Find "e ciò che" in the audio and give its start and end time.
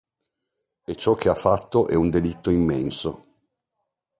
0.83-1.29